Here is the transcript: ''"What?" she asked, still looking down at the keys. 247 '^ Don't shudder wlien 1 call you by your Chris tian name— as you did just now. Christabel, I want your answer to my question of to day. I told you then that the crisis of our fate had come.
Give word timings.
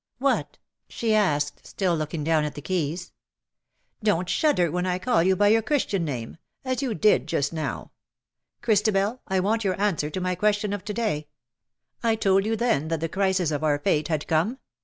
''"What?" 0.17 0.57
she 0.89 1.13
asked, 1.13 1.67
still 1.67 1.95
looking 1.95 2.23
down 2.23 2.43
at 2.43 2.55
the 2.55 2.61
keys. 2.63 3.11
247 4.03 4.03
'^ 4.03 4.03
Don't 4.03 4.29
shudder 4.29 4.71
wlien 4.71 4.85
1 4.89 4.99
call 4.99 5.21
you 5.21 5.35
by 5.35 5.49
your 5.49 5.61
Chris 5.61 5.85
tian 5.85 6.03
name— 6.05 6.37
as 6.65 6.81
you 6.81 6.95
did 6.95 7.27
just 7.27 7.53
now. 7.53 7.91
Christabel, 8.63 9.21
I 9.27 9.39
want 9.39 9.63
your 9.63 9.79
answer 9.79 10.09
to 10.09 10.19
my 10.19 10.33
question 10.33 10.73
of 10.73 10.83
to 10.85 10.93
day. 10.95 11.27
I 12.01 12.15
told 12.15 12.47
you 12.47 12.55
then 12.55 12.87
that 12.87 12.99
the 12.99 13.09
crisis 13.09 13.51
of 13.51 13.63
our 13.63 13.77
fate 13.77 14.07
had 14.07 14.25
come. 14.25 14.57